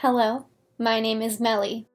[0.00, 0.44] Hello,
[0.78, 1.86] my name is Melly.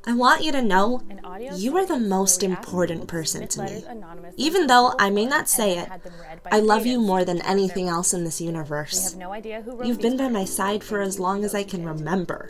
[0.06, 1.02] I want you to know
[1.52, 3.84] you are the most where we ask important person to me.
[4.38, 7.26] Even though I may not say it, had them read by I love you more
[7.26, 9.10] than anything else in this universe.
[9.10, 11.62] have no idea who wrote You've been by my side for as long as I
[11.62, 12.48] can remember.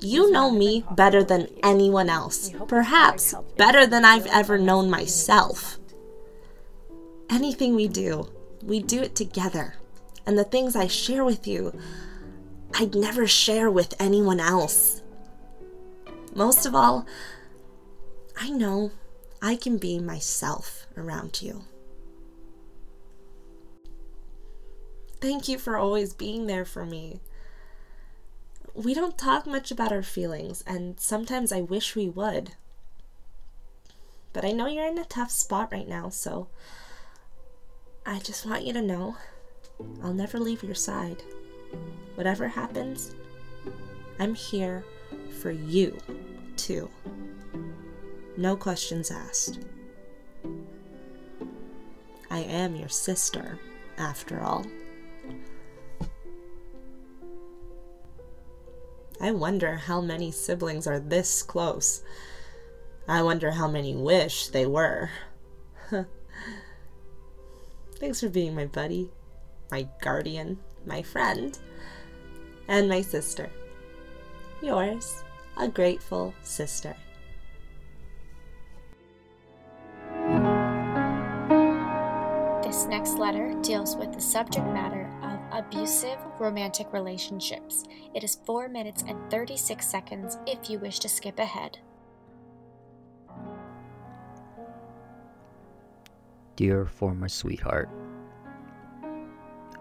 [0.00, 2.50] You know me better than anyone else.
[2.50, 5.78] We hope this Perhaps better than I've ever known myself.
[7.28, 8.30] Anything we do,
[8.62, 9.74] we do it together.
[10.28, 11.72] And the things I share with you,
[12.74, 15.00] I'd never share with anyone else.
[16.34, 17.06] Most of all,
[18.36, 18.90] I know
[19.40, 21.62] I can be myself around you.
[25.18, 27.20] Thank you for always being there for me.
[28.74, 32.50] We don't talk much about our feelings, and sometimes I wish we would.
[34.34, 36.48] But I know you're in a tough spot right now, so
[38.04, 39.16] I just want you to know
[40.02, 41.22] I'll never leave your side.
[42.14, 43.14] Whatever happens,
[44.18, 44.84] I'm here
[45.40, 45.96] for you,
[46.56, 46.88] too.
[48.36, 49.60] No questions asked.
[52.30, 53.58] I am your sister,
[53.96, 54.64] after all.
[59.20, 62.02] I wonder how many siblings are this close.
[63.08, 65.10] I wonder how many wish they were.
[67.98, 69.10] Thanks for being my buddy,
[69.70, 71.58] my guardian, my friend,
[72.68, 73.50] and my sister.
[74.62, 75.22] Yours,
[75.56, 76.94] a grateful sister.
[82.62, 87.84] This next letter deals with the subject matter of abusive romantic relationships.
[88.14, 91.78] It is 4 minutes and 36 seconds if you wish to skip ahead.
[96.56, 97.88] Dear former sweetheart,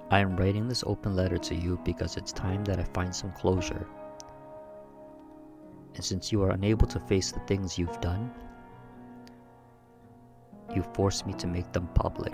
[0.09, 3.31] I am writing this open letter to you because it's time that I find some
[3.33, 3.85] closure.
[5.95, 8.31] And since you are unable to face the things you've done,
[10.73, 12.33] you forced me to make them public.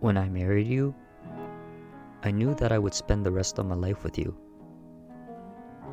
[0.00, 0.94] When I married you,
[2.22, 4.34] I knew that I would spend the rest of my life with you.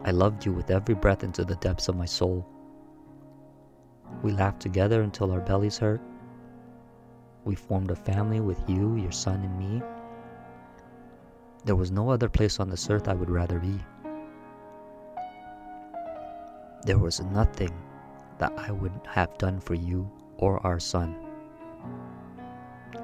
[0.05, 2.47] I loved you with every breath into the depths of my soul.
[4.23, 6.01] We laughed together until our bellies hurt.
[7.43, 9.81] We formed a family with you, your son, and me.
[11.65, 13.79] There was no other place on this earth I would rather be.
[16.83, 17.71] There was nothing
[18.37, 21.15] that I would have done for you or our son.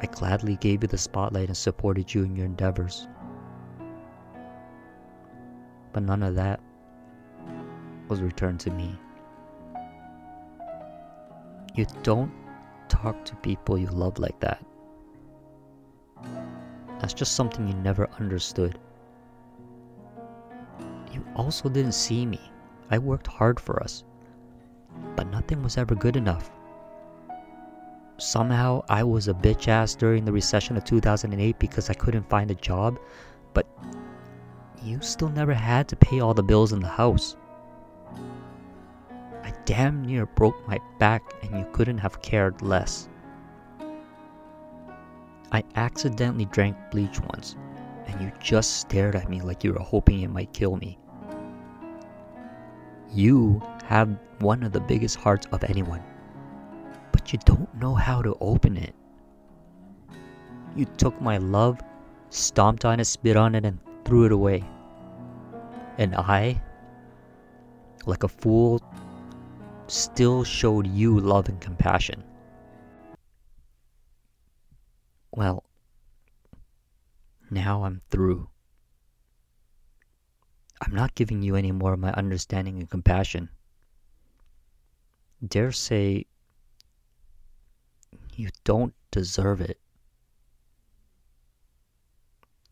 [0.01, 3.07] I gladly gave you the spotlight and supported you in your endeavors.
[5.93, 6.59] But none of that
[8.07, 8.99] was returned to me.
[11.75, 12.31] You don't
[12.89, 14.63] talk to people you love like that.
[16.99, 18.79] That's just something you never understood.
[21.13, 22.39] You also didn't see me.
[22.89, 24.03] I worked hard for us,
[25.15, 26.49] but nothing was ever good enough.
[28.17, 32.49] Somehow I was a bitch ass during the recession of 2008 because I couldn't find
[32.49, 32.99] a job,
[33.53, 33.67] but
[34.81, 37.37] you still never had to pay all the bills in the house.
[39.67, 43.09] Damn near broke my back and you couldn't have cared less.
[45.51, 47.57] I accidentally drank bleach once,
[48.05, 50.97] and you just stared at me like you were hoping it might kill me.
[53.11, 56.01] You have one of the biggest hearts of anyone,
[57.11, 58.95] but you don't know how to open it.
[60.77, 61.81] You took my love,
[62.29, 64.63] stomped on it, spit on it, and threw it away.
[65.97, 66.61] And I,
[68.05, 68.81] like a fool,
[69.87, 72.23] still showed you love and compassion.
[75.31, 75.63] Well,
[77.49, 78.49] now I'm through.
[80.81, 83.49] I'm not giving you any more of my understanding and compassion.
[85.45, 86.25] Dare say
[88.33, 89.79] you don't deserve it.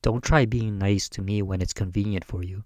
[0.02, 2.64] Don't try being nice to me when it's convenient for you.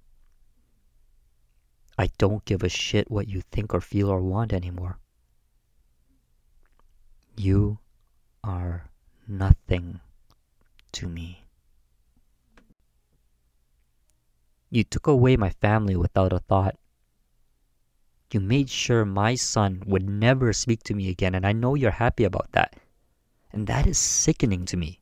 [2.00, 5.00] I don't give a shit what you think or feel or want anymore.
[7.36, 7.80] You
[8.42, 8.90] are
[9.28, 10.00] nothing
[10.94, 11.44] to me.
[14.70, 16.80] You took away my family without a thought.
[18.32, 21.92] You made sure my son would never speak to me again, and I know you're
[21.92, 22.80] happy about that.
[23.52, 25.02] And that is sickening to me.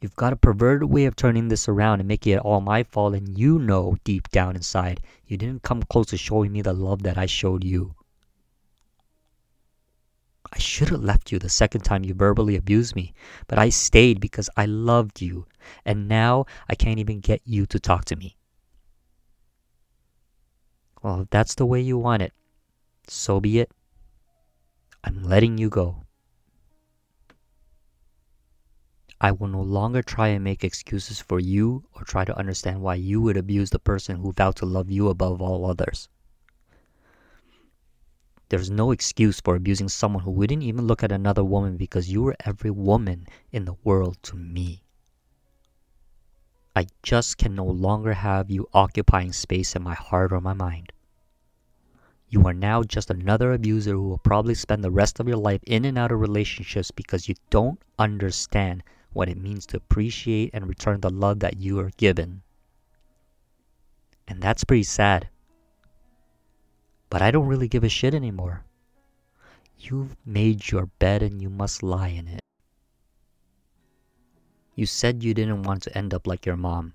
[0.00, 3.14] You've got a perverted way of turning this around and making it all my fault,
[3.14, 7.02] and you know deep down inside you didn't come close to showing me the love
[7.02, 7.94] that I showed you.
[10.52, 13.12] I should have left you the second time you verbally abused me,
[13.46, 15.46] but I stayed because I loved you,
[15.84, 18.36] and now I can't even get you to talk to me.
[21.02, 22.32] Well, if that's the way you want it,
[23.06, 23.70] so be it.
[25.04, 26.02] I'm letting you go.
[29.22, 32.94] I will no longer try and make excuses for you or try to understand why
[32.94, 36.08] you would abuse the person who vowed to love you above all others.
[38.48, 42.22] There's no excuse for abusing someone who wouldn't even look at another woman because you
[42.22, 44.84] were every woman in the world to me.
[46.74, 50.92] I just can no longer have you occupying space in my heart or my mind.
[52.30, 55.60] You are now just another abuser who will probably spend the rest of your life
[55.66, 60.66] in and out of relationships because you don't understand what it means to appreciate and
[60.66, 62.42] return the love that you are given.
[64.28, 65.28] And that's pretty sad.
[67.08, 68.64] But I don't really give a shit anymore.
[69.78, 72.40] You've made your bed and you must lie in it.
[74.76, 76.94] You said you didn't want to end up like your mom.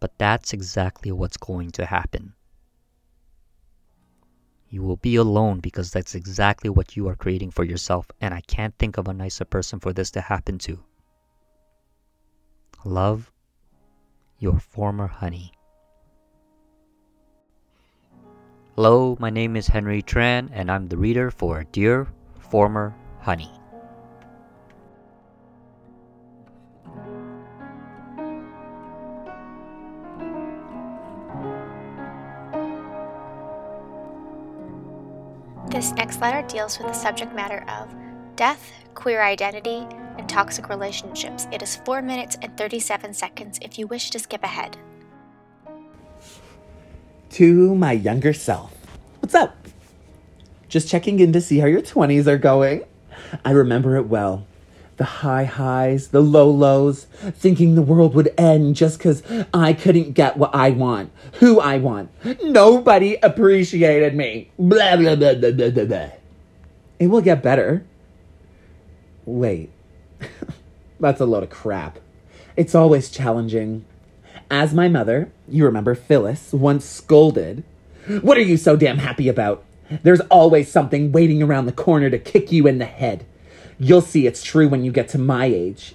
[0.00, 2.34] But that's exactly what's going to happen.
[4.70, 8.42] You will be alone because that's exactly what you are creating for yourself, and I
[8.42, 10.78] can't think of a nicer person for this to happen to.
[12.84, 13.32] Love,
[14.38, 15.52] your former honey.
[18.76, 22.06] Hello, my name is Henry Tran, and I'm the reader for Dear
[22.38, 23.50] Former Honey.
[35.70, 37.94] This next letter deals with the subject matter of
[38.36, 39.86] death, queer identity,
[40.16, 41.46] and toxic relationships.
[41.52, 44.78] It is 4 minutes and 37 seconds if you wish to skip ahead.
[47.30, 48.74] To my younger self.
[49.20, 49.56] What's up?
[50.68, 52.84] Just checking in to see how your 20s are going.
[53.44, 54.46] I remember it well.
[54.98, 59.22] The high highs, the low lows, thinking the world would end just because
[59.54, 62.10] I couldn't get what I want, who I want.
[62.42, 64.50] Nobody appreciated me.
[64.58, 66.08] Blah, blah, blah, blah, blah, blah, blah.
[66.98, 67.86] It will get better.
[69.24, 69.70] Wait.
[71.00, 72.00] That's a load of crap.
[72.56, 73.84] It's always challenging.
[74.50, 77.62] As my mother, you remember Phyllis, once scolded,
[78.22, 79.64] What are you so damn happy about?
[80.02, 83.24] There's always something waiting around the corner to kick you in the head.
[83.78, 85.94] You'll see it's true when you get to my age.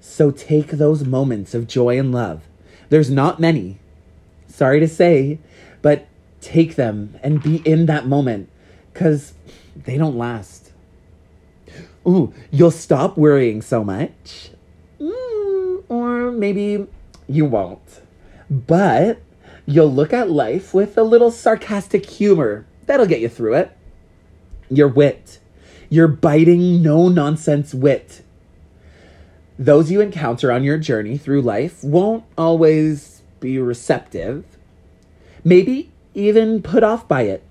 [0.00, 2.42] So take those moments of joy and love.
[2.88, 3.78] There's not many.
[4.46, 5.38] Sorry to say,
[5.80, 6.06] but
[6.40, 8.48] take them and be in that moment
[8.92, 9.34] because
[9.74, 10.72] they don't last.
[12.06, 14.50] Ooh, you'll stop worrying so much.
[15.00, 16.86] Mm, or maybe
[17.26, 18.02] you won't.
[18.50, 19.20] But
[19.66, 22.66] you'll look at life with a little sarcastic humor.
[22.86, 23.76] That'll get you through it.
[24.68, 25.38] Your wit
[25.92, 28.22] your biting, no nonsense wit.
[29.58, 34.46] Those you encounter on your journey through life won't always be receptive,
[35.44, 37.42] maybe even put off by it,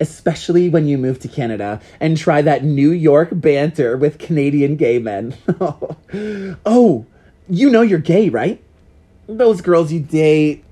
[0.00, 4.98] especially when you move to Canada and try that New York banter with Canadian gay
[4.98, 5.34] men.
[6.66, 7.06] oh,
[7.48, 8.62] you know you're gay, right?
[9.26, 10.62] Those girls you date,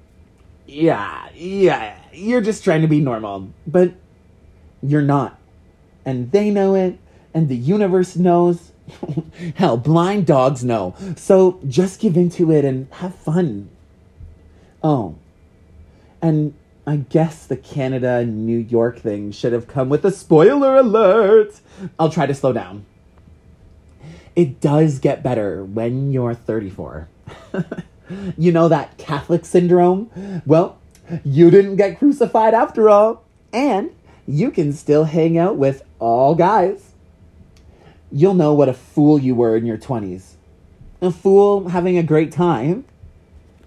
[0.67, 3.95] yeah, yeah, you're just trying to be normal, but
[4.83, 5.40] you're not
[6.11, 6.99] and they know it,
[7.33, 8.73] and the universe knows.
[9.55, 10.97] Hell, blind dogs know.
[11.17, 13.71] So just give into it and have fun.
[14.83, 15.15] Oh,
[16.21, 21.61] and I guess the Canada New York thing should have come with a spoiler alert.
[21.97, 22.85] I'll try to slow down.
[24.35, 27.09] It does get better when you're 34.
[28.37, 30.43] you know that Catholic syndrome?
[30.45, 30.79] Well,
[31.25, 33.23] you didn't get crucified after all.
[33.53, 33.91] And
[34.27, 36.93] you can still hang out with all guys.
[38.13, 40.33] you'll know what a fool you were in your 20s.
[41.01, 42.85] A fool having a great time,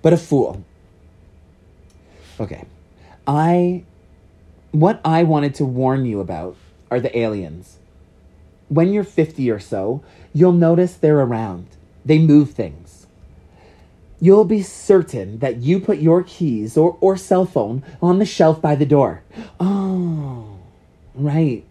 [0.01, 0.63] but a fool.
[2.39, 2.65] Okay.
[3.25, 3.83] I.
[4.71, 6.57] What I wanted to warn you about
[6.91, 7.77] are the aliens.
[8.69, 11.67] When you're 50 or so, you'll notice they're around.
[12.03, 13.05] They move things.
[14.19, 18.61] You'll be certain that you put your keys or, or cell phone on the shelf
[18.61, 19.21] by the door.
[19.59, 20.57] Oh,
[21.13, 21.63] right.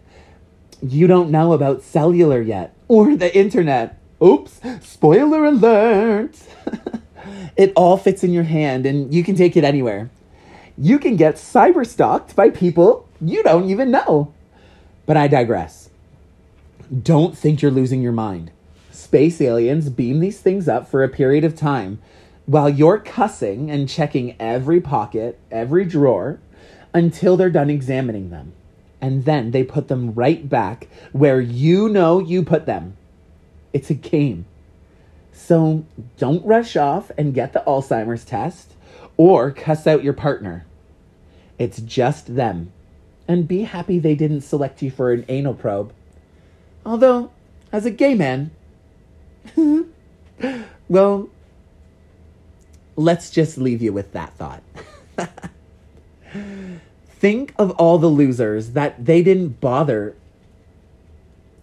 [0.83, 3.97] You don't know about cellular yet or the internet.
[4.21, 6.37] Oops, spoiler alert.
[7.57, 10.09] it all fits in your hand and you can take it anywhere.
[10.77, 14.33] You can get cyber stalked by people you don't even know.
[15.05, 15.89] But I digress.
[17.01, 18.51] Don't think you're losing your mind.
[18.91, 21.99] Space aliens beam these things up for a period of time
[22.45, 26.39] while you're cussing and checking every pocket, every drawer,
[26.93, 28.53] until they're done examining them.
[29.03, 32.95] And then they put them right back where you know you put them.
[33.73, 34.45] It's a game.
[35.33, 35.83] So
[36.17, 38.75] don't rush off and get the Alzheimer's test
[39.17, 40.65] or cuss out your partner.
[41.59, 42.71] It's just them.
[43.27, 45.91] And be happy they didn't select you for an anal probe.
[46.85, 47.29] Although,
[47.73, 48.51] as a gay man,
[50.87, 51.27] well,
[52.95, 54.63] let's just leave you with that thought.
[57.23, 60.13] Think of all the losers that they didn't bother,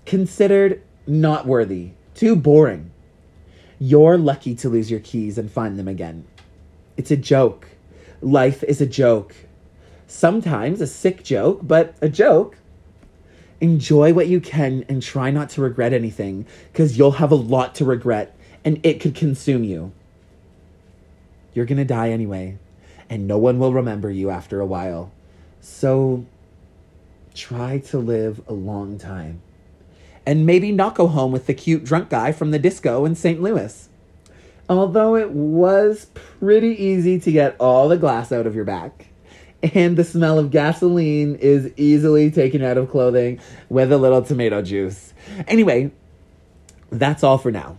[0.06, 2.92] considered not worthy, too boring.
[3.78, 6.26] You're lucky to lose your keys and find them again.
[6.96, 7.68] It's a joke.
[8.22, 9.36] Life is a joke.
[10.06, 12.56] Sometimes a sick joke, but a joke.
[13.60, 17.74] Enjoy what you can and try not to regret anything, because you'll have a lot
[17.74, 19.92] to regret and it could consume you.
[21.52, 22.56] You're gonna die anyway,
[23.10, 25.12] and no one will remember you after a while.
[25.60, 26.24] So
[27.34, 29.42] try to live a long time.
[30.26, 33.40] And maybe not go home with the cute drunk guy from the disco in St.
[33.40, 33.88] Louis.
[34.68, 39.06] Although it was pretty easy to get all the glass out of your back.
[39.74, 44.62] And the smell of gasoline is easily taken out of clothing with a little tomato
[44.62, 45.12] juice.
[45.48, 45.90] Anyway,
[46.90, 47.76] that's all for now.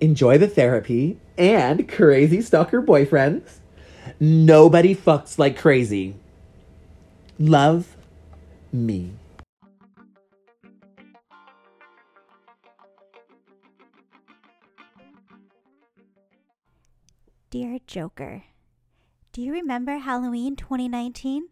[0.00, 3.58] Enjoy the therapy and crazy stalker boyfriends.
[4.20, 6.14] Nobody fucks like crazy.
[7.38, 7.96] Love
[8.72, 9.12] me.
[17.50, 18.44] Dear Joker,
[19.32, 21.48] do you remember Halloween 2019?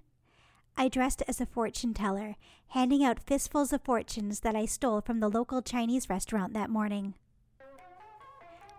[0.76, 2.36] I dressed as a fortune teller,
[2.68, 7.14] handing out fistfuls of fortunes that I stole from the local Chinese restaurant that morning.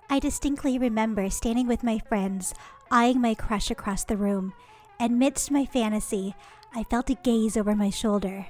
[0.10, 2.54] I distinctly remember standing with my friends,
[2.90, 4.54] eyeing my crush across the room.
[5.00, 6.36] And amidst my fantasy,
[6.76, 8.48] I felt a gaze over my shoulder.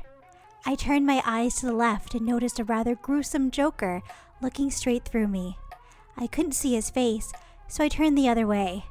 [0.66, 4.02] I turned my eyes to the left and noticed a rather gruesome joker
[4.42, 5.58] looking straight through me.
[6.18, 7.34] I couldn't see his face,
[7.68, 8.86] so I turned the other way.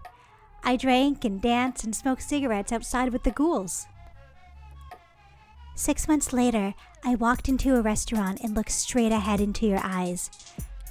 [0.62, 3.86] I drank and danced and smoked cigarettes outside with the ghouls.
[5.74, 10.30] Six months later, I walked into a restaurant and looked straight ahead into your eyes.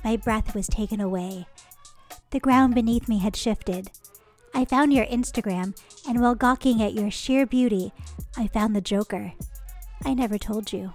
[0.04, 1.46] My breath was taken away.
[2.32, 3.92] The ground beneath me had shifted.
[4.54, 5.78] I found your Instagram,
[6.08, 7.94] and while gawking at your sheer beauty,
[8.38, 9.34] I found the Joker.
[10.04, 10.94] I never told you.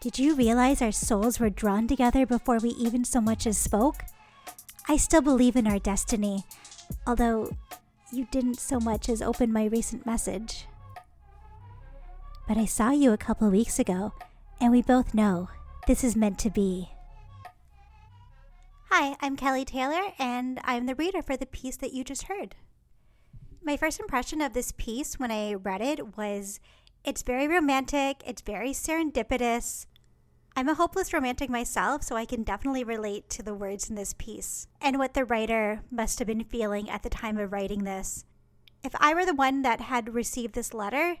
[0.00, 4.04] Did you realize our souls were drawn together before we even so much as spoke?
[4.88, 6.44] I still believe in our destiny,
[7.06, 7.50] although
[8.12, 10.66] you didn't so much as open my recent message.
[12.46, 14.12] But I saw you a couple weeks ago,
[14.60, 15.48] and we both know
[15.86, 16.90] this is meant to be.
[18.90, 22.54] Hi, I'm Kelly Taylor, and I'm the reader for the piece that you just heard.
[23.62, 26.58] My first impression of this piece when I read it was
[27.04, 29.84] it's very romantic, it's very serendipitous.
[30.56, 34.14] I'm a hopeless romantic myself, so I can definitely relate to the words in this
[34.14, 38.24] piece and what the writer must have been feeling at the time of writing this.
[38.82, 41.18] If I were the one that had received this letter,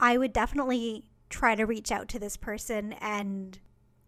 [0.00, 3.60] I would definitely try to reach out to this person and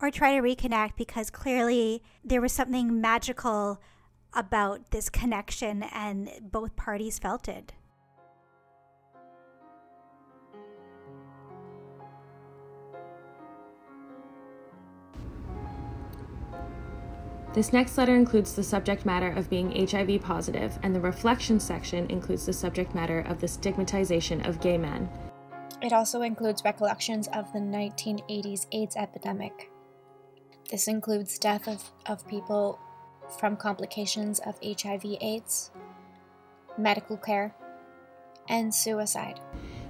[0.02, 3.80] or try to reconnect because clearly there was something magical
[4.34, 7.72] about this connection and both parties felt it.
[17.54, 22.10] This next letter includes the subject matter of being HIV positive, and the reflection section
[22.10, 25.06] includes the subject matter of the stigmatization of gay men.
[25.82, 29.71] It also includes recollections of the 1980s AIDS epidemic.
[30.70, 32.78] This includes death of, of people
[33.38, 35.70] from complications of HIV/AIDS,
[36.78, 37.54] medical care,
[38.48, 39.40] and suicide.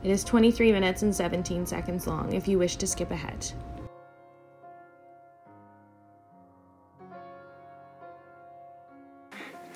[0.02, 3.52] It is 23 minutes and 17 seconds long if you wish to skip ahead.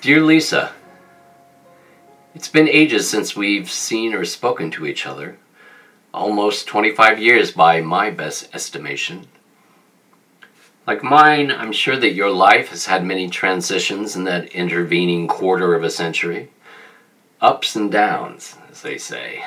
[0.01, 0.73] Dear Lisa,
[2.35, 5.37] it's been ages since we've seen or spoken to each other.
[6.13, 9.27] Almost 25 years by my best estimation.
[10.87, 15.75] Like mine, I'm sure that your life has had many transitions in that intervening quarter
[15.75, 16.49] of a century.
[17.41, 19.43] Ups and downs, as they say.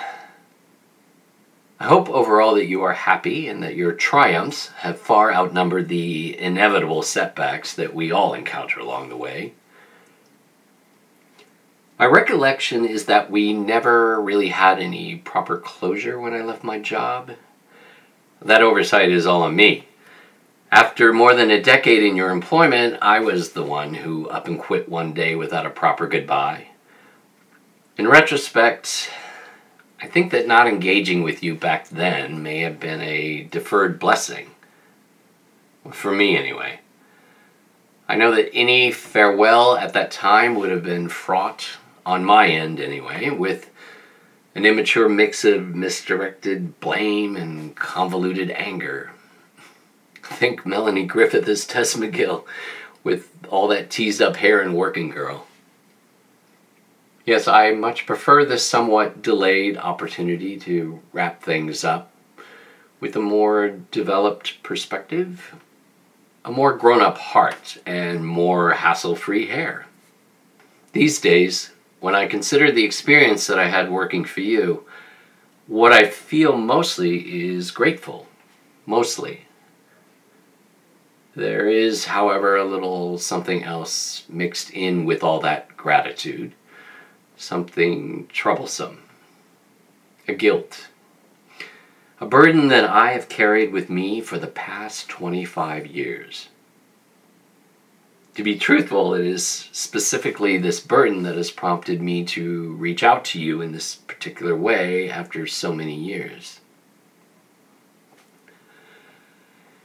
[1.81, 6.39] I hope overall that you are happy and that your triumphs have far outnumbered the
[6.39, 9.55] inevitable setbacks that we all encounter along the way.
[11.99, 16.79] My recollection is that we never really had any proper closure when I left my
[16.79, 17.31] job.
[18.43, 19.87] That oversight is all on me.
[20.73, 24.57] After more than a decade in your employment, I was the one who up and
[24.57, 26.69] quit one day without a proper goodbye.
[27.99, 29.11] In retrospect,
[30.01, 34.53] I think that not engaging with you back then may have been a deferred blessing.
[35.91, 36.79] For me, anyway.
[38.09, 41.67] I know that any farewell at that time would have been fraught,
[42.07, 43.71] on my end anyway, with
[44.55, 49.11] an immature mix of misdirected blame and convoluted anger.
[50.31, 52.45] Think Melanie Griffith as Tess McGill
[53.05, 55.47] with all that teased up hair and working girl.
[57.27, 62.11] Yes, I much prefer this somewhat delayed opportunity to wrap things up
[63.01, 65.55] with a more developed perspective,
[66.45, 69.87] a more grown up heart, and more hassle free hair.
[70.93, 74.85] These days, when I consider the experience that I had working for you,
[75.67, 78.27] what I feel mostly is grateful.
[78.87, 79.43] Mostly.
[81.41, 86.53] There is, however, a little something else mixed in with all that gratitude
[87.35, 88.99] something troublesome,
[90.29, 90.89] a guilt,
[92.21, 96.51] a burden that I have carried with me for the past 25 years.
[98.35, 103.25] To be truthful, it is specifically this burden that has prompted me to reach out
[103.27, 106.61] to you in this particular way after so many years.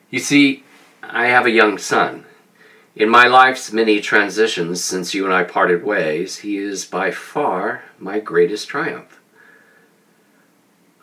[0.10, 0.66] You see,
[1.10, 2.26] I have a young son
[2.96, 7.84] in my life's many transitions since you and I parted ways, he is by far
[8.00, 9.20] my greatest triumph.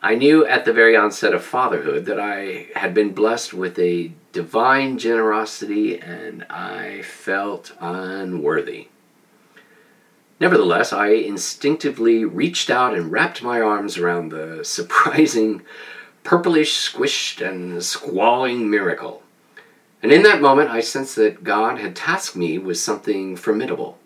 [0.01, 4.11] I knew at the very onset of fatherhood that I had been blessed with a
[4.31, 8.87] divine generosity and I felt unworthy.
[10.39, 15.61] Nevertheless, I instinctively reached out and wrapped my arms around the surprising,
[16.23, 19.22] purplish, squished, and squalling miracle
[20.03, 23.97] and in that moment, I sensed that God had tasked me with something formidable.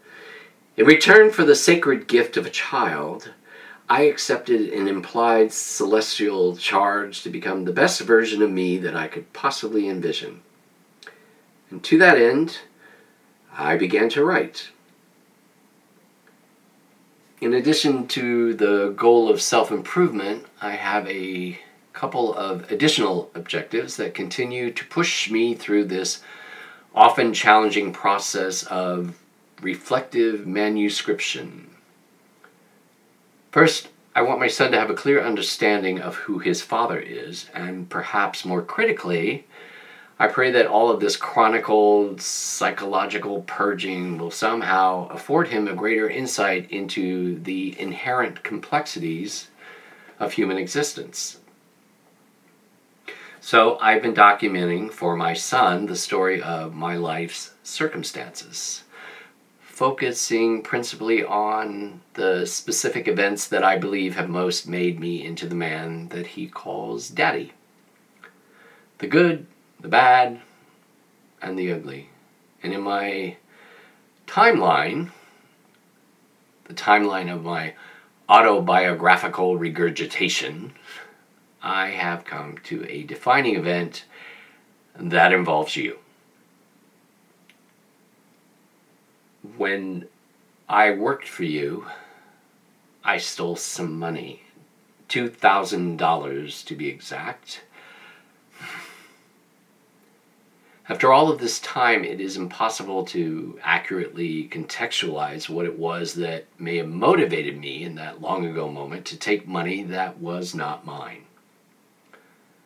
[0.77, 3.33] In return for the sacred gift of a child,
[3.89, 9.07] I accepted an implied celestial charge to become the best version of me that I
[9.07, 10.41] could possibly envision.
[11.71, 12.59] And to that end,
[13.57, 14.69] I began to write.
[17.41, 21.59] In addition to the goal of self improvement, I have a
[21.97, 26.21] couple of additional objectives that continue to push me through this
[26.93, 29.17] often challenging process of
[29.63, 31.67] reflective manuscription.
[33.51, 37.49] First, I want my son to have a clear understanding of who his father is,
[37.51, 39.47] and perhaps more critically,
[40.19, 46.07] I pray that all of this chronicled psychological purging will somehow afford him a greater
[46.07, 49.47] insight into the inherent complexities
[50.19, 51.39] of human existence.
[53.47, 58.83] So I've been documenting for my son the story of my life's circumstances,
[59.61, 65.55] focusing principally on the specific events that I believe have most made me into the
[65.55, 67.53] man that he calls Daddy.
[68.97, 69.47] The good,
[69.79, 70.41] the bad,
[71.41, 72.09] and the ugly.
[72.61, 73.37] And in my
[74.27, 75.11] timeline,
[76.65, 77.75] the timeline of my
[78.27, 80.73] autobiographical regurgitation,
[81.61, 84.05] I have come to a defining event
[84.95, 85.99] that involves you.
[89.57, 90.07] When
[90.67, 91.87] I worked for you,
[93.03, 94.43] I stole some money.
[95.09, 97.61] $2,000 to be exact.
[100.89, 106.45] After all of this time, it is impossible to accurately contextualize what it was that
[106.57, 110.85] may have motivated me in that long ago moment to take money that was not
[110.85, 111.26] mine.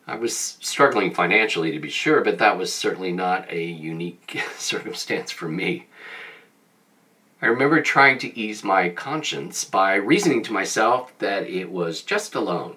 [0.06, 5.30] I was struggling financially to be sure, but that was certainly not a unique circumstance
[5.30, 5.86] for me.
[7.40, 12.34] I remember trying to ease my conscience by reasoning to myself that it was just
[12.34, 12.76] a loan.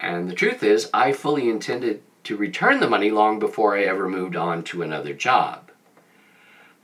[0.00, 4.08] And the truth is, I fully intended to return the money long before I ever
[4.08, 5.70] moved on to another job.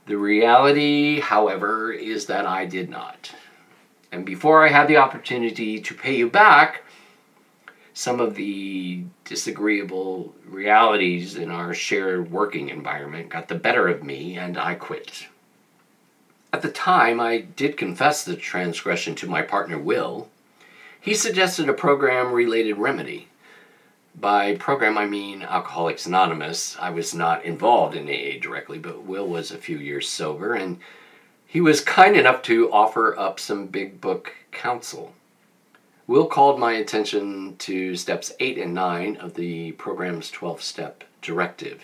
[0.05, 3.31] The reality, however, is that I did not.
[4.11, 6.84] And before I had the opportunity to pay you back,
[7.95, 14.37] some of the disagreeable realities in our shared working environment got the better of me
[14.37, 15.27] and I quit.
[16.51, 20.27] At the time, I did confess the transgression to my partner Will.
[20.99, 23.29] He suggested a program related remedy.
[24.13, 26.75] By program, I mean Alcoholics Anonymous.
[26.77, 30.79] I was not involved in AA directly, but Will was a few years sober, and
[31.47, 35.13] he was kind enough to offer up some big book counsel.
[36.07, 41.83] Will called my attention to steps 8 and 9 of the program's 12 step directive.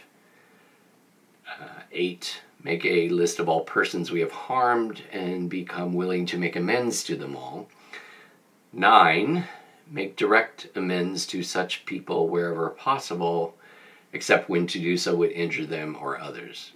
[1.50, 2.42] Uh, 8.
[2.64, 7.04] Make a list of all persons we have harmed and become willing to make amends
[7.06, 7.68] to them all.
[8.74, 9.44] 9.
[9.90, 13.56] Make direct amends to such people wherever possible,
[14.14, 16.74] except when to do so would injure them or others.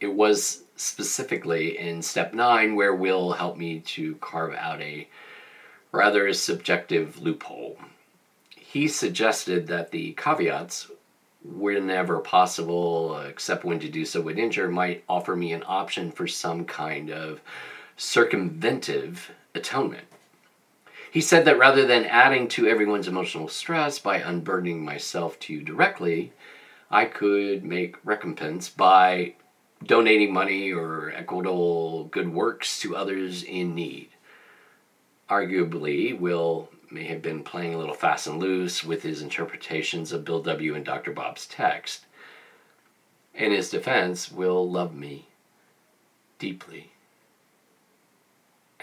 [0.00, 5.08] It was specifically in step 9 where Will helped me to carve out a
[5.92, 7.78] rather a subjective loophole.
[8.56, 10.90] He suggested that the caveats,
[11.42, 16.26] whenever possible, except when to do so would injure, might offer me an option for
[16.26, 17.40] some kind of
[17.96, 20.04] circumventive atonement.
[21.10, 25.62] He said that rather than adding to everyone's emotional stress by unburdening myself to you
[25.62, 26.32] directly,
[26.90, 29.34] I could make recompense by
[29.82, 34.10] donating money or equitable good works to others in need.
[35.28, 40.24] Arguably, Will may have been playing a little fast and loose with his interpretations of
[40.24, 40.74] Bill W.
[40.74, 41.12] and Dr.
[41.12, 42.06] Bob's text.
[43.34, 45.28] In his defense, Will loved me
[46.38, 46.92] deeply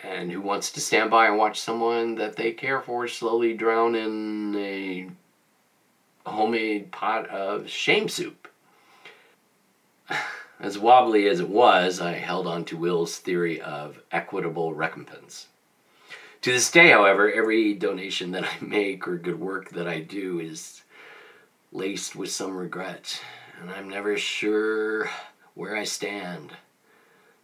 [0.05, 3.95] and who wants to stand by and watch someone that they care for slowly drown
[3.95, 5.09] in a
[6.25, 8.47] homemade pot of shame soup.
[10.59, 15.47] As wobbly as it was, I held on to Will's theory of equitable recompense.
[16.45, 20.39] To this day, however, every donation that I make or good work that I do
[20.39, 20.83] is
[21.71, 23.19] laced with some regret,
[23.59, 25.09] and I'm never sure
[25.55, 26.51] where I stand.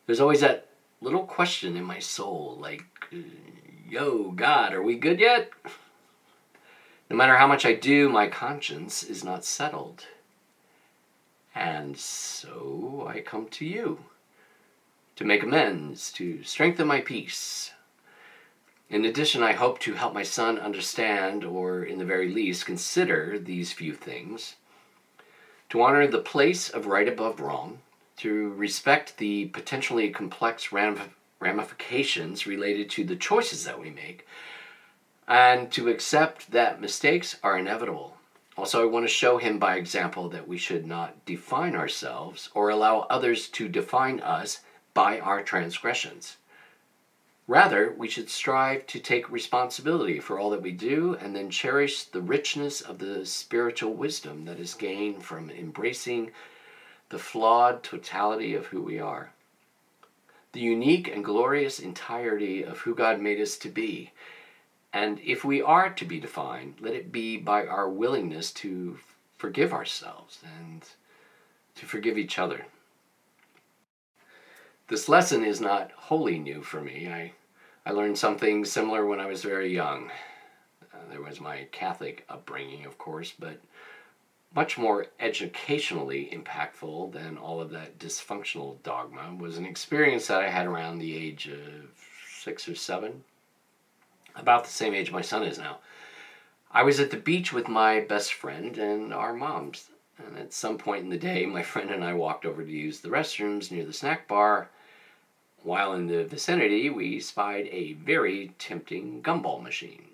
[0.05, 0.67] There's always that
[1.01, 2.83] little question in my soul like,
[3.89, 5.49] yo, God, are we good yet?
[7.09, 10.05] No matter how much I do, my conscience is not settled.
[11.55, 13.97] And so I come to you
[15.15, 17.70] to make amends, to strengthen my peace.
[18.91, 23.39] In addition, I hope to help my son understand, or in the very least, consider
[23.39, 24.57] these few things
[25.69, 27.79] to honor the place of right above wrong
[28.17, 34.27] to respect the potentially complex ramifications related to the choices that we make,
[35.25, 38.17] and to accept that mistakes are inevitable.
[38.57, 42.67] Also, I want to show him by example that we should not define ourselves or
[42.69, 44.59] allow others to define us
[44.93, 46.35] by our transgressions.
[47.47, 52.03] Rather, we should strive to take responsibility for all that we do and then cherish
[52.03, 56.31] the richness of the spiritual wisdom that is gained from embracing
[57.09, 59.31] the flawed totality of who we are,
[60.53, 64.11] the unique and glorious entirety of who God made us to be.
[64.93, 68.97] And if we are to be defined, let it be by our willingness to
[69.37, 70.83] forgive ourselves and
[71.75, 72.65] to forgive each other.
[74.91, 77.07] This lesson is not wholly new for me.
[77.07, 77.31] I,
[77.85, 80.11] I learned something similar when I was very young.
[80.93, 83.61] Uh, there was my Catholic upbringing, of course, but
[84.53, 90.49] much more educationally impactful than all of that dysfunctional dogma was an experience that I
[90.49, 91.89] had around the age of
[92.29, 93.23] six or seven,
[94.35, 95.77] about the same age my son is now.
[96.69, 99.87] I was at the beach with my best friend and our moms.
[100.17, 102.99] And at some point in the day, my friend and I walked over to use
[102.99, 104.69] the restrooms near the snack bar.
[105.63, 110.05] While in the vicinity, we spied a very tempting gumball machine.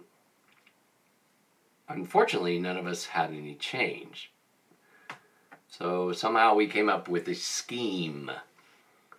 [1.87, 4.31] Unfortunately, none of us had any change.
[5.69, 8.29] So somehow we came up with a scheme.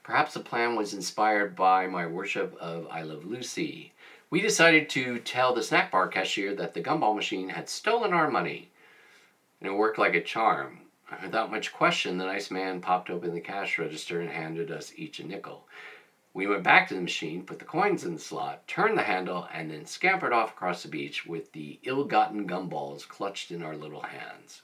[0.02, 3.92] Perhaps the plan was inspired by my worship of I Love Lucy.
[4.30, 8.30] We decided to tell the snack bar cashier that the gumball machine had stolen our
[8.30, 8.68] money.
[9.60, 10.80] And it worked like a charm.
[11.22, 15.20] Without much question, the nice man popped open the cash register and handed us each
[15.20, 15.66] a nickel.
[16.38, 19.48] We went back to the machine, put the coins in the slot, turned the handle,
[19.52, 23.74] and then scampered off across the beach with the ill gotten gumballs clutched in our
[23.74, 24.62] little hands.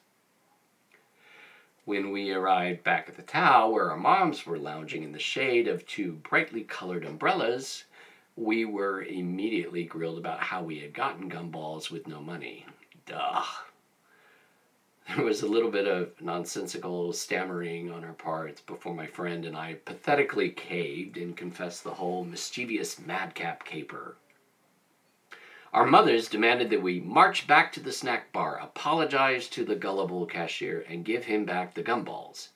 [1.85, 5.67] When we arrived back at the Tao, where our moms were lounging in the shade
[5.67, 7.83] of two brightly colored umbrellas,
[8.37, 12.67] we were immediately grilled about how we had gotten gumballs with no money.
[13.05, 13.43] Duh.
[15.17, 19.55] There was a little bit of nonsensical stammering on our parts before my friend and
[19.55, 24.17] I pathetically caved and confessed the whole mischievous madcap caper.
[25.75, 30.25] Our mothers demanded that we march back to the snack bar, apologize to the gullible
[30.25, 32.49] cashier, and give him back the gumballs.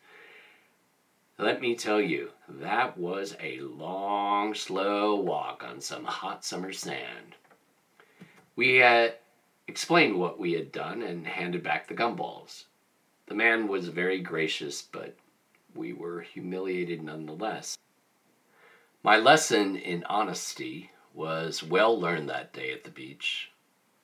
[1.36, 7.34] Let me tell you, that was a long, slow walk on some hot summer sand.
[8.56, 9.16] We had
[9.68, 12.64] explained what we had done and handed back the gumballs.
[13.26, 15.14] The man was very gracious, but
[15.74, 17.76] we were humiliated nonetheless.
[19.02, 23.50] My lesson in honesty was well learned that day at the beach,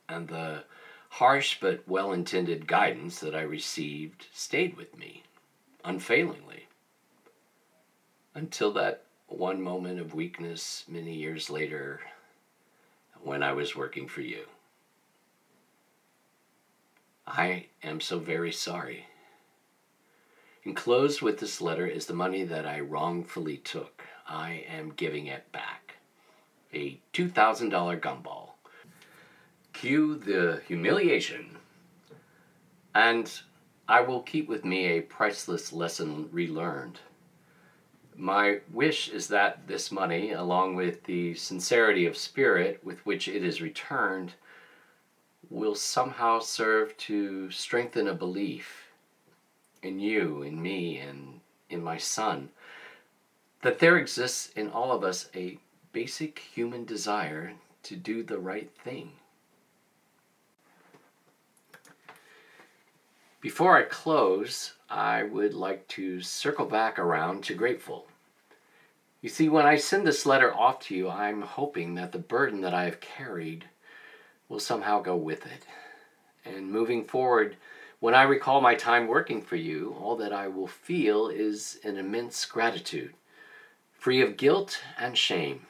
[0.09, 0.65] and the
[1.09, 5.23] harsh but well intended guidance that I received stayed with me
[5.85, 6.67] unfailingly
[8.35, 12.01] until that one moment of weakness many years later
[13.23, 14.45] when I was working for you.
[17.27, 19.07] I am so very sorry.
[20.65, 24.05] Enclosed with this letter is the money that I wrongfully took.
[24.27, 25.97] I am giving it back
[26.73, 28.51] a $2,000 gumball.
[29.73, 31.57] Cue the humiliation.
[32.95, 33.31] And
[33.89, 37.01] I will keep with me a priceless lesson relearned.
[38.17, 43.45] My wish is that this money, along with the sincerity of spirit with which it
[43.45, 44.35] is returned,
[45.51, 48.89] will somehow serve to strengthen a belief
[49.83, 52.51] in you, in me, and in my son,
[53.63, 55.59] that there exists in all of us a
[55.93, 57.53] basic human desire
[57.83, 59.13] to do the right thing.
[63.41, 68.07] Before I close, I would like to circle back around to grateful.
[69.21, 72.63] You see, when I send this letter off to you, I'm hoping that the burden
[72.63, 73.67] that I have carried
[74.55, 75.67] will somehow go with it.
[76.45, 77.57] And moving forward,
[77.99, 81.97] when I recall my time working for you, all that I will feel is an
[81.97, 83.15] immense gratitude,
[83.99, 85.67] free of guilt and shame.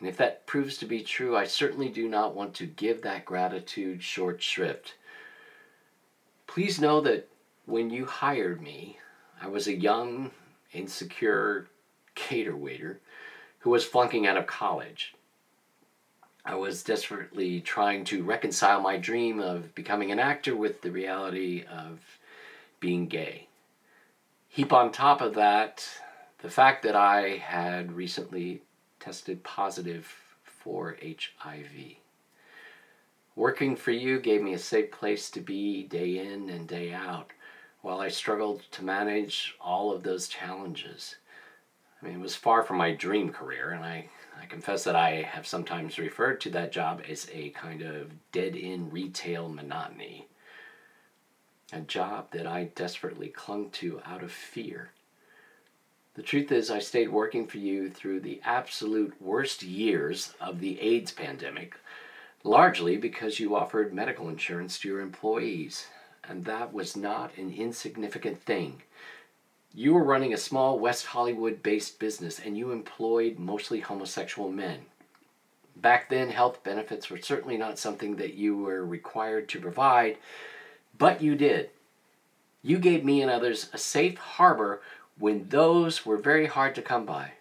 [0.00, 3.24] And if that proves to be true, I certainly do not want to give that
[3.24, 4.94] gratitude short shrift.
[6.48, 7.28] Please know that
[7.64, 8.98] when you hired me,
[9.40, 10.32] I was a young,
[10.72, 11.68] insecure
[12.16, 12.98] cater waiter
[13.60, 15.14] who was flunking out of college.
[16.44, 21.64] I was desperately trying to reconcile my dream of becoming an actor with the reality
[21.70, 22.00] of
[22.80, 23.48] being gay.
[24.48, 25.88] Heap on top of that
[26.42, 28.60] the fact that I had recently
[29.00, 31.96] tested positive for HIV.
[33.34, 37.32] Working for you gave me a safe place to be day in and day out
[37.80, 41.16] while I struggled to manage all of those challenges.
[42.00, 44.08] I mean, it was far from my dream career, and I,
[44.40, 48.56] I confess that I have sometimes referred to that job as a kind of dead
[48.56, 50.28] end retail monotony.
[51.72, 54.90] A job that I desperately clung to out of fear.
[56.14, 60.80] The truth is, I stayed working for you through the absolute worst years of the
[60.80, 61.74] AIDS pandemic,
[62.44, 65.88] largely because you offered medical insurance to your employees,
[66.28, 68.82] and that was not an insignificant thing.
[69.76, 74.82] You were running a small West Hollywood based business and you employed mostly homosexual men.
[75.74, 80.16] Back then, health benefits were certainly not something that you were required to provide,
[80.96, 81.70] but you did.
[82.62, 84.80] You gave me and others a safe harbor
[85.18, 87.32] when those were very hard to come by.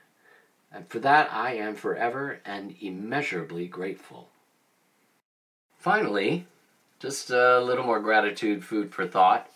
[0.71, 4.29] And for that I am forever and immeasurably grateful.
[5.77, 6.47] Finally,
[6.99, 9.51] just a little more gratitude, food for thought.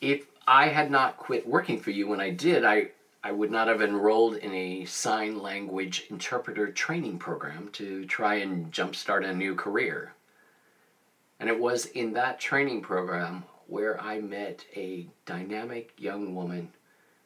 [0.00, 2.90] If I had not quit working for you when I did, I,
[3.22, 8.72] I would not have enrolled in a sign language interpreter training program to try and
[8.72, 10.12] jumpstart a new career.
[11.40, 16.70] And it was in that training program where I met a dynamic young woman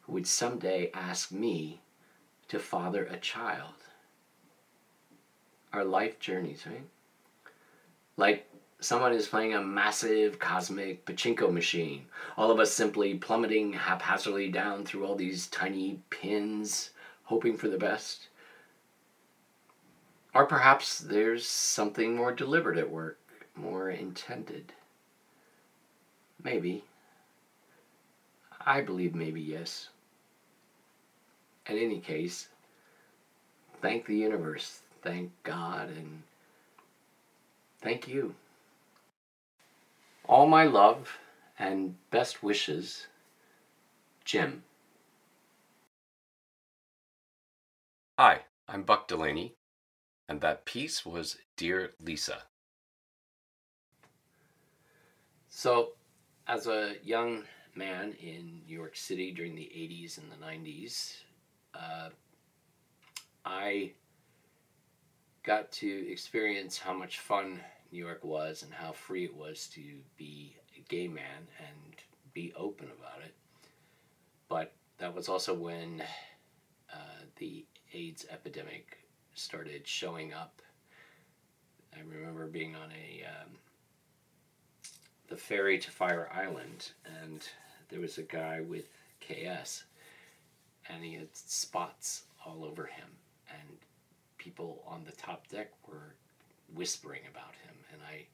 [0.00, 1.82] who would someday ask me
[2.48, 3.74] to father a child.
[5.72, 6.86] Our life journeys, right?
[8.16, 8.49] Like
[8.80, 14.84] someone is playing a massive cosmic pachinko machine, all of us simply plummeting haphazardly down
[14.84, 16.90] through all these tiny pins,
[17.24, 18.28] hoping for the best.
[20.34, 23.18] Or perhaps there's something more deliberate at work,
[23.54, 24.72] more intended.
[26.42, 26.84] Maybe.
[28.64, 29.90] I believe maybe yes.
[31.66, 32.48] In any case,
[33.82, 36.22] thank the universe, thank God, and
[37.80, 38.34] thank you.
[40.30, 41.18] All my love
[41.58, 43.08] and best wishes,
[44.24, 44.62] Jim.
[48.16, 49.56] Hi, I'm Buck Delaney,
[50.28, 52.44] and that piece was Dear Lisa.
[55.48, 55.94] So,
[56.46, 57.42] as a young
[57.74, 61.16] man in New York City during the 80s and the 90s,
[61.74, 62.10] uh,
[63.44, 63.94] I
[65.42, 67.58] got to experience how much fun
[67.92, 69.82] New York was and how free it was to
[70.16, 71.96] be a gay man and
[72.32, 73.34] be open about it.
[74.48, 76.02] But that was also when
[76.92, 78.98] uh, the AIDS epidemic
[79.34, 80.62] started showing up.
[81.96, 83.50] I remember being on a um,
[85.28, 86.90] the ferry to Fire Island,
[87.22, 87.46] and
[87.88, 88.86] there was a guy with
[89.20, 89.84] KS,
[90.88, 93.08] and he had spots all over him,
[93.48, 93.78] and
[94.38, 96.14] people on the top deck were
[96.74, 98.26] whispering about him, and I.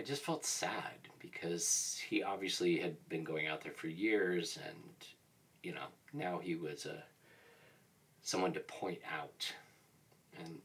[0.00, 4.76] I just felt sad because he obviously had been going out there for years, and
[5.62, 7.02] you know now he was a
[8.22, 9.52] someone to point out.
[10.38, 10.60] And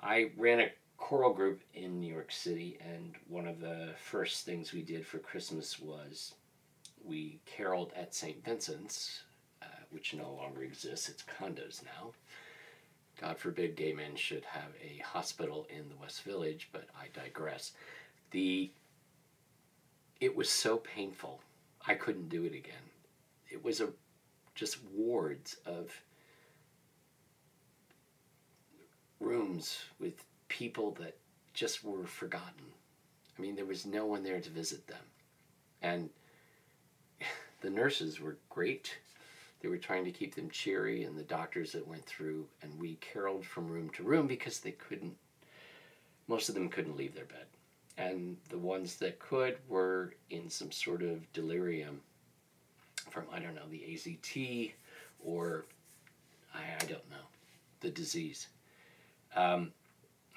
[0.00, 4.72] I ran a choral group in New York City, and one of the first things
[4.72, 6.34] we did for Christmas was
[7.04, 8.42] we caroled at St.
[8.44, 9.22] Vincent's,
[9.62, 11.08] uh, which no longer exists.
[11.08, 12.12] It's condos now.
[13.20, 17.72] God forbid gay men should have a hospital in the West Village, but I digress.
[18.30, 18.70] The
[20.20, 21.40] it was so painful.
[21.86, 22.74] I couldn't do it again.
[23.50, 23.88] It was a
[24.54, 25.90] just wards of
[29.20, 31.16] rooms with people that
[31.52, 32.72] just were forgotten.
[33.36, 35.02] I mean, there was no one there to visit them.
[35.82, 36.10] And
[37.60, 38.96] the nurses were great.
[39.64, 42.96] They were trying to keep them cheery, and the doctors that went through, and we
[42.96, 45.16] caroled from room to room because they couldn't,
[46.28, 47.46] most of them couldn't leave their bed.
[47.96, 52.02] And the ones that could were in some sort of delirium
[53.08, 54.72] from, I don't know, the AZT
[55.24, 55.64] or
[56.54, 57.24] I, I don't know,
[57.80, 58.48] the disease.
[59.34, 59.72] Um,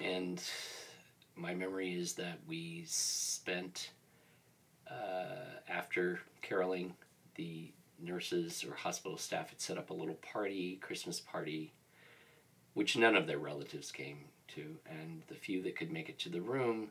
[0.00, 0.42] and
[1.36, 3.90] my memory is that we spent,
[4.90, 6.94] uh, after caroling,
[7.34, 11.72] the nurses or hospital staff had set up a little party, Christmas party,
[12.74, 14.76] which none of their relatives came to.
[14.88, 16.90] And the few that could make it to the room,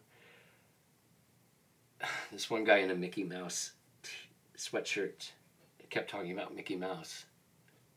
[2.32, 3.72] this one guy in a Mickey Mouse
[4.04, 4.12] t-
[4.58, 5.32] sweatshirt
[5.90, 7.26] kept talking about Mickey Mouse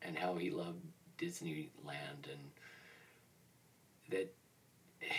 [0.01, 0.79] and how he loved
[1.17, 2.51] Disneyland and
[4.09, 4.33] that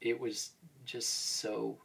[0.00, 0.50] it was
[0.84, 1.78] just so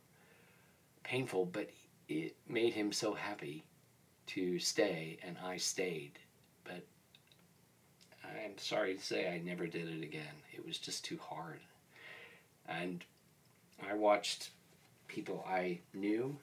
[1.04, 1.70] painful, but
[2.10, 3.64] it made him so happy
[4.28, 6.20] to stay, and I stayed.
[6.64, 6.84] But
[8.24, 10.44] I'm sorry to say I never did it again.
[10.54, 11.60] It was just too hard.
[12.68, 13.04] And
[13.88, 14.50] I watched
[15.08, 16.38] people I knew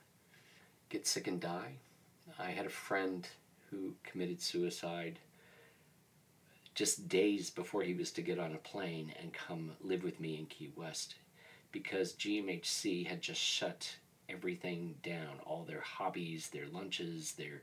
[0.89, 1.73] get sick and die.
[2.39, 3.27] I had a friend
[3.71, 5.19] who committed suicide
[6.75, 10.39] just days before he was to get on a plane and come live with me
[10.39, 11.15] in Key West
[11.73, 13.97] because GMHC had just shut
[14.29, 17.63] everything down all their hobbies, their lunches, their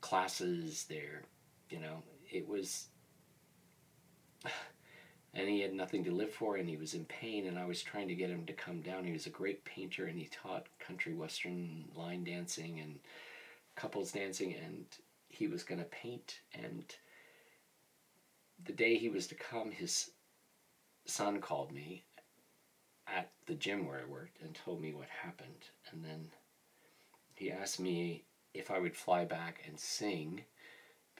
[0.00, 1.22] classes, their,
[1.68, 2.88] you know, it was.
[5.32, 7.46] And he had nothing to live for, and he was in pain.
[7.46, 9.04] And I was trying to get him to come down.
[9.04, 12.98] He was a great painter, and he taught country western line dancing and
[13.76, 14.86] couples dancing, and
[15.28, 16.40] he was going to paint.
[16.52, 16.84] And
[18.64, 20.10] the day he was to come, his
[21.06, 22.02] son called me
[23.14, 25.68] at the gym where I worked and told me what happened.
[25.90, 26.28] And then
[27.34, 30.42] he asked me if I would fly back and sing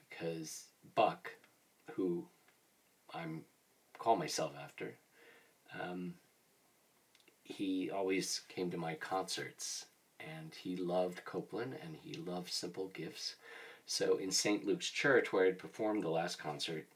[0.09, 1.31] because Buck,
[1.93, 2.27] who
[3.13, 3.43] I'm
[3.99, 4.95] call myself after,
[5.81, 6.15] um,
[7.43, 9.87] he always came to my concerts
[10.21, 13.37] and he loved Copland and he loved simple gifts.
[13.87, 14.65] So in St.
[14.65, 16.87] Luke's Church, where I had performed the last concert,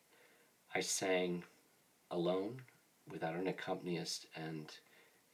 [0.75, 1.43] I sang
[2.11, 2.63] alone
[3.11, 4.71] without an accompanist, and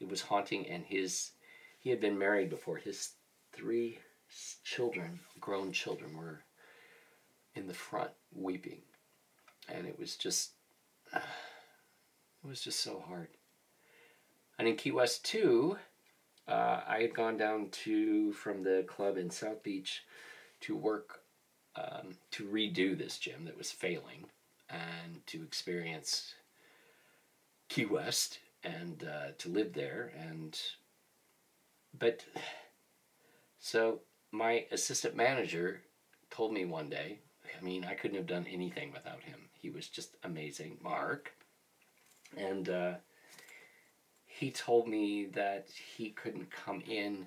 [0.01, 0.67] it was haunting.
[0.67, 1.33] And his,
[1.79, 2.77] he had been married before.
[2.77, 3.11] His
[3.53, 3.99] three
[4.65, 6.43] children, grown children, were
[7.55, 8.81] in the front weeping,
[9.69, 10.53] and it was just,
[11.15, 11.23] it
[12.49, 13.29] was just so hard.
[14.59, 15.77] And in Key West too,
[16.47, 20.03] uh, I had gone down to from the club in South Beach
[20.61, 21.23] to work
[21.77, 24.27] um, to redo this gym that was failing
[24.69, 26.35] and to experience
[27.69, 30.61] Key West and uh, to live there and
[31.99, 32.25] but
[33.59, 34.01] so
[34.33, 35.83] my assistant manager
[36.31, 37.19] told me one day
[37.59, 39.41] I mean I couldn't have done anything without him.
[39.53, 41.33] He was just amazing Mark.
[42.37, 42.95] And uh,
[44.27, 47.27] he told me that he couldn't come in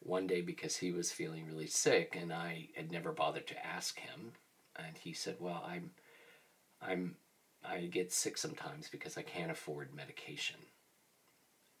[0.00, 3.98] one day because he was feeling really sick and I had never bothered to ask
[3.98, 4.32] him.
[4.76, 5.90] And he said well I'm
[6.82, 7.16] I'm
[7.68, 10.56] I get sick sometimes because I can't afford medication.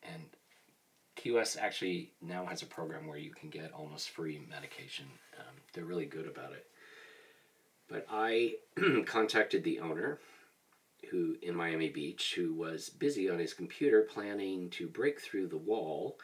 [0.02, 0.24] And
[1.16, 5.06] QS actually now has a program where you can get almost free medication.
[5.38, 6.66] Um, they're really good about it.
[7.88, 8.54] But I
[9.06, 10.20] contacted the owner
[11.10, 15.56] who in Miami Beach who was busy on his computer planning to break through the
[15.56, 16.18] wall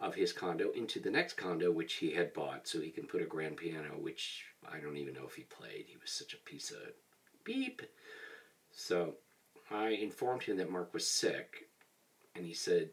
[0.00, 3.22] of his condo into the next condo which he had bought so he can put
[3.22, 5.84] a grand piano which I don't even know if he played.
[5.86, 6.78] He was such a piece of
[7.44, 7.82] beep.
[8.74, 9.14] So
[9.70, 11.68] I informed him that Mark was sick
[12.34, 12.90] and he said,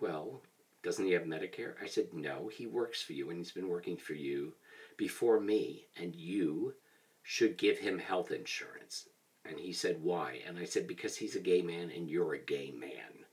[0.00, 0.42] "Well,
[0.82, 3.96] doesn't he have Medicare?" I said, "No, he works for you and he's been working
[3.96, 4.54] for you
[4.96, 6.74] before me and you
[7.22, 9.08] should give him health insurance."
[9.44, 10.40] And he said, Why?
[10.46, 13.24] And I said, Because he's a gay man and you're a gay man.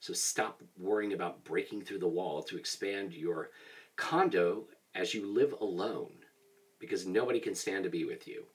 [0.00, 3.50] So stop worrying about breaking through the wall to expand your
[3.96, 6.12] condo as you live alone
[6.78, 8.46] because nobody can stand to be with you.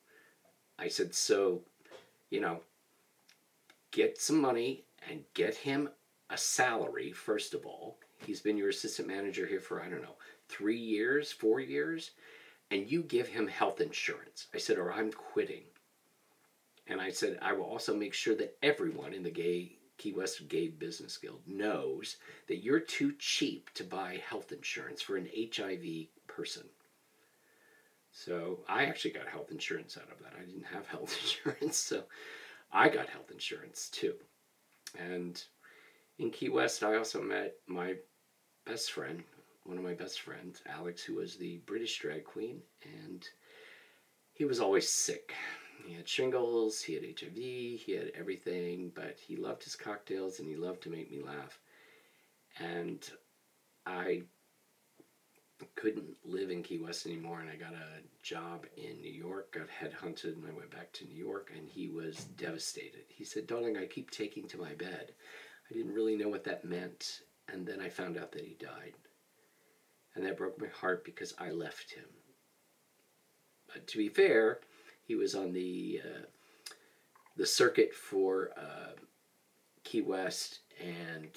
[0.80, 1.64] I said, So,
[2.34, 2.60] you know,
[3.92, 5.88] get some money and get him
[6.32, 8.00] a salary, first of all.
[8.26, 10.16] He's been your assistant manager here for, I don't know,
[10.50, 12.10] three years, four years,
[12.72, 14.48] and you give him health insurance.
[14.52, 15.66] I said, Or I'm quitting.
[16.88, 20.48] And I said, I will also make sure that everyone in the gay Key West
[20.48, 22.18] Gay Business Guild knows
[22.48, 26.64] that you're too cheap to buy health insurance for an HIV person.
[28.14, 30.34] So I actually got health insurance out of that.
[30.40, 32.04] I didn't have health insurance, so
[32.72, 34.14] I got health insurance too.
[34.98, 35.44] And
[36.20, 37.96] in Key West, I also met my
[38.66, 39.24] best friend,
[39.64, 43.28] one of my best friends, Alex, who was the British drag queen, and
[44.34, 45.34] he was always sick.
[45.84, 50.48] He had shingles, he had HIV, he had everything, but he loved his cocktails and
[50.48, 51.60] he loved to make me laugh.
[52.60, 53.10] And
[53.86, 54.24] I
[55.76, 59.68] couldn't live in Key West anymore, and I got a job in New York, got
[59.68, 63.04] headhunted, and I went back to New York, and he was devastated.
[63.10, 65.14] He said, Darling, I keep taking to my bed.
[65.70, 68.94] I didn't really know what that meant, and then I found out that he died.
[70.16, 72.06] And that broke my heart because I left him.
[73.68, 74.60] But to be fair,
[75.06, 76.26] he was on the uh,
[77.36, 78.94] the circuit for uh,
[79.84, 81.30] Key West and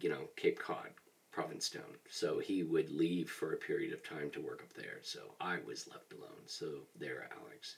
[0.00, 0.90] you know Cape Cod,
[1.30, 1.96] Provincetown.
[2.08, 4.98] So he would leave for a period of time to work up there.
[5.02, 6.42] So I was left alone.
[6.46, 6.66] So
[6.98, 7.76] there, Alex.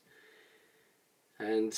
[1.39, 1.77] And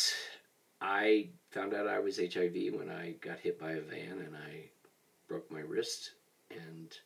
[0.81, 4.70] I found out I was HIV when I got hit by a van and I
[5.27, 6.12] broke my wrist.
[6.51, 6.97] And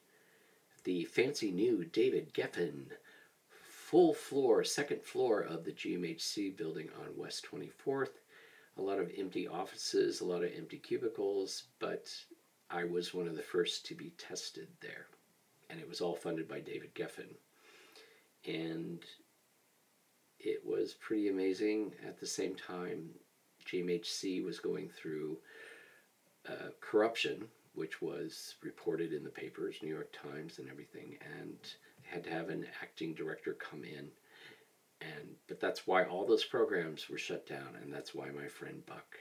[0.84, 2.86] the fancy new David Geffen
[3.88, 8.20] full floor, second floor of the GMHC building on West 24th.
[8.76, 12.14] A lot of empty offices, a lot of empty cubicles, but
[12.70, 15.06] I was one of the first to be tested there.
[15.70, 17.34] And it was all funded by David Geffen.
[18.46, 19.02] And
[20.38, 21.92] it was pretty amazing.
[22.06, 23.10] At the same time,
[23.66, 25.38] GMHC was going through
[26.48, 27.44] uh, corruption,
[27.74, 31.18] which was reported in the papers, New York Times, and everything.
[31.38, 31.58] And
[32.08, 34.10] had to have an acting director come in
[35.00, 38.84] and but that's why all those programs were shut down and that's why my friend
[38.86, 39.16] buck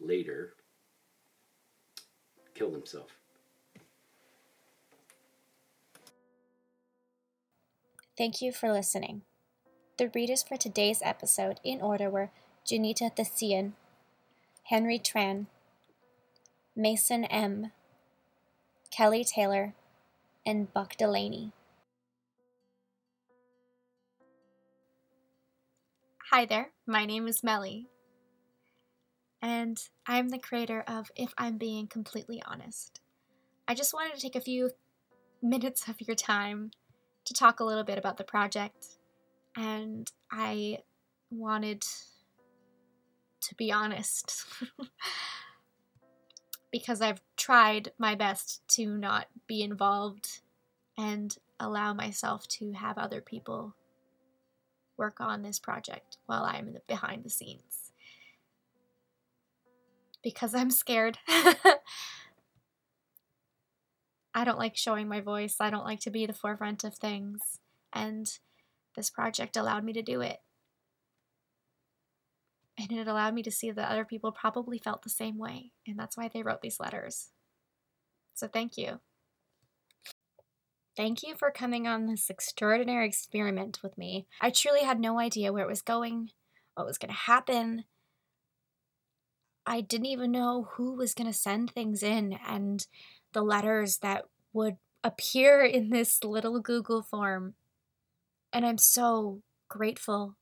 [0.00, 0.54] later
[2.62, 3.08] killed himself
[8.16, 9.22] Thank you for listening.
[9.96, 12.30] The readers for today's episode in order were
[12.64, 13.72] Janita Thessian,
[14.64, 15.46] Henry Tran,
[16.76, 17.72] Mason M.,
[18.90, 19.72] Kelly Taylor,
[20.44, 21.52] and Buck Delaney.
[26.30, 27.88] Hi there, my name is Melly,
[29.42, 33.00] and I'm the creator of If I'm Being Completely Honest.
[33.66, 34.70] I just wanted to take a few
[35.42, 36.70] minutes of your time
[37.24, 38.98] to talk a little bit about the project,
[39.56, 40.78] and I
[41.30, 41.84] wanted
[43.40, 44.44] to be honest
[46.72, 50.40] because I've tried my best to not be involved
[50.96, 53.74] and allow myself to have other people
[54.96, 57.91] work on this project while I'm behind the scenes.
[60.22, 61.18] Because I'm scared.
[64.34, 65.56] I don't like showing my voice.
[65.60, 67.58] I don't like to be the forefront of things.
[67.92, 68.30] And
[68.96, 70.38] this project allowed me to do it.
[72.78, 75.72] And it allowed me to see that other people probably felt the same way.
[75.86, 77.28] And that's why they wrote these letters.
[78.34, 79.00] So thank you.
[80.96, 84.26] Thank you for coming on this extraordinary experiment with me.
[84.40, 86.30] I truly had no idea where it was going,
[86.74, 87.84] what was going to happen.
[89.66, 92.86] I didn't even know who was going to send things in and
[93.32, 97.54] the letters that would appear in this little Google form.
[98.52, 100.36] And I'm so grateful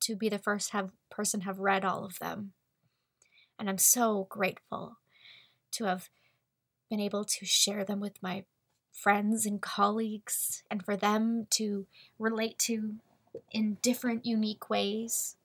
[0.00, 2.52] to be the first have person have read all of them.
[3.58, 4.98] And I'm so grateful
[5.72, 6.08] to have
[6.88, 8.44] been able to share them with my
[8.92, 11.86] friends and colleagues and for them to
[12.18, 12.94] relate to
[13.50, 15.36] in different, unique ways.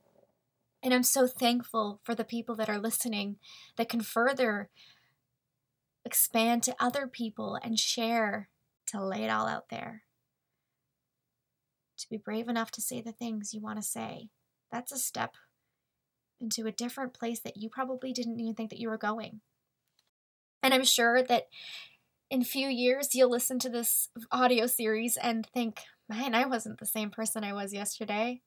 [0.83, 3.37] And I'm so thankful for the people that are listening
[3.77, 4.69] that can further
[6.03, 8.49] expand to other people and share
[8.87, 10.03] to lay it all out there.
[11.99, 14.29] To be brave enough to say the things you want to say.
[14.71, 15.35] That's a step
[16.39, 19.41] into a different place that you probably didn't even think that you were going.
[20.63, 21.47] And I'm sure that
[22.31, 26.79] in a few years you'll listen to this audio series and think, man, I wasn't
[26.79, 28.41] the same person I was yesterday.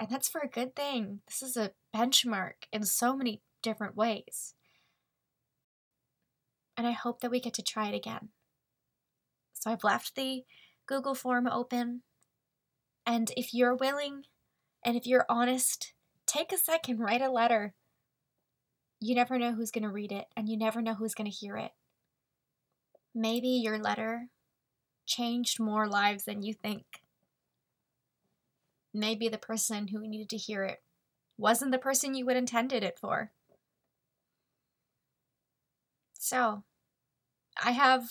[0.00, 1.20] And that's for a good thing.
[1.28, 4.54] This is a benchmark in so many different ways.
[6.76, 8.30] And I hope that we get to try it again.
[9.52, 10.42] So I've left the
[10.86, 12.02] Google form open.
[13.06, 14.24] And if you're willing
[14.84, 15.94] and if you're honest,
[16.26, 17.74] take a second, write a letter.
[19.00, 21.36] You never know who's going to read it, and you never know who's going to
[21.36, 21.72] hear it.
[23.14, 24.28] Maybe your letter
[25.06, 27.01] changed more lives than you think.
[28.94, 30.82] Maybe the person who needed to hear it
[31.38, 33.32] wasn't the person you would intended it for.
[36.18, 36.64] So,
[37.62, 38.08] I have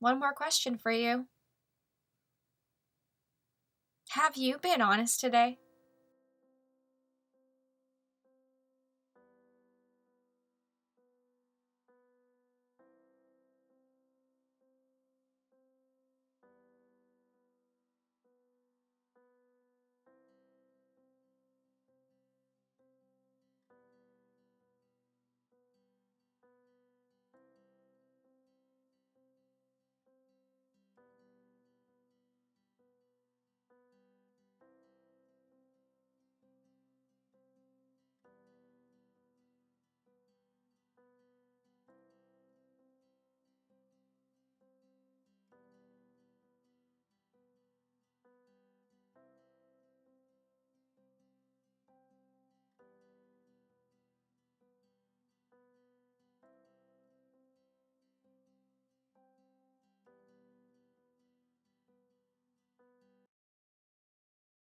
[0.00, 1.26] one more question for you.
[4.10, 5.58] Have you been honest today?